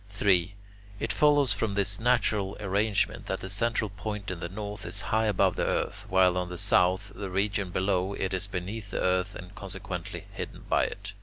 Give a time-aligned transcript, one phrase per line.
[0.09, 0.55] 3.
[0.99, 5.25] It follows from this natural arrangement that the central point in the north is high
[5.27, 9.35] above the earth, while on the south, the region below, it is beneath the earth
[9.35, 11.13] and consequently hidden by it.